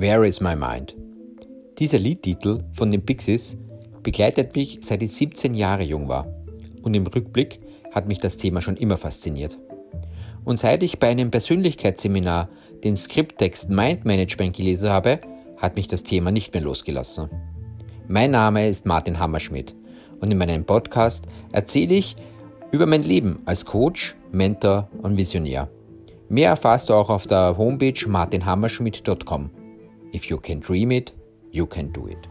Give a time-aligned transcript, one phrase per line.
[0.00, 0.96] Where is my mind?
[1.78, 3.58] Dieser Liedtitel von den Pixies
[4.02, 6.26] begleitet mich seit ich 17 Jahre jung war.
[6.80, 7.58] Und im Rückblick
[7.92, 9.58] hat mich das Thema schon immer fasziniert.
[10.42, 12.48] Und seit ich bei einem Persönlichkeitsseminar
[12.82, 15.20] den Skripttext Mind Management gelesen habe,
[15.58, 17.28] hat mich das Thema nicht mehr losgelassen.
[18.08, 19.74] Mein Name ist Martin Hammerschmidt
[20.18, 22.16] und in meinem Podcast erzähle ich
[22.70, 25.68] über mein Leben als Coach, Mentor und Visionär.
[26.30, 29.50] Mehr erfährst du auch auf der Homepage martinhammerschmidt.com.
[30.12, 31.12] If you can dream it,
[31.52, 32.26] you can do it.